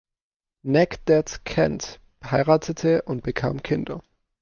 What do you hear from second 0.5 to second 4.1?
Necdet Kent heiratete und bekam Kinder.